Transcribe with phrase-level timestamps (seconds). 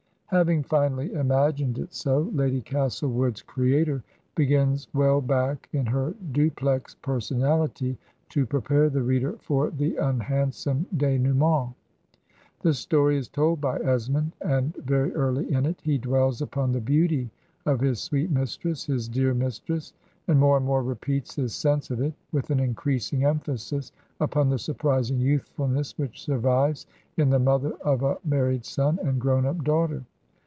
[0.31, 2.31] Having finally imagined it so.
[2.33, 4.01] Lady Castlewood's creator
[4.33, 7.97] begins well back in her duplex personality
[8.29, 11.73] to prepare the reader for the unhandsome denouement.
[12.61, 16.79] The story is told by Esmond, and very early in it he dwells upon the
[16.79, 17.29] beauty
[17.65, 19.91] of his "sweet mistress," his "dear mistress,"
[20.29, 23.91] and more and more repeats his sense of it, with an increasing emphasis
[24.21, 26.87] upon the surprising youthfulness which survives
[27.17, 30.05] in the mother of a mar ried son and grown up daughter.